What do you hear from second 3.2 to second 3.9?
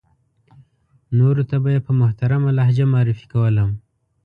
کولم.